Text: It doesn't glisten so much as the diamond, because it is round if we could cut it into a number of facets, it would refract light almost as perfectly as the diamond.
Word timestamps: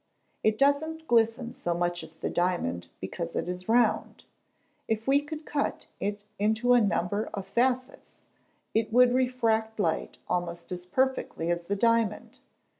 It 0.43 0.57
doesn't 0.57 1.07
glisten 1.07 1.53
so 1.53 1.75
much 1.75 2.01
as 2.01 2.15
the 2.15 2.29
diamond, 2.31 2.87
because 2.99 3.35
it 3.35 3.47
is 3.47 3.69
round 3.69 4.25
if 4.87 5.05
we 5.05 5.21
could 5.21 5.45
cut 5.45 5.85
it 5.99 6.25
into 6.39 6.73
a 6.73 6.81
number 6.81 7.29
of 7.35 7.45
facets, 7.45 8.21
it 8.73 8.91
would 8.91 9.13
refract 9.13 9.79
light 9.79 10.17
almost 10.27 10.71
as 10.71 10.87
perfectly 10.87 11.51
as 11.51 11.61
the 11.65 11.75
diamond. 11.75 12.39